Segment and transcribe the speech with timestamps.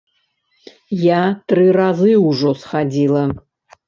[1.07, 1.19] Я
[1.53, 3.23] тры разы ўжо схадзіла.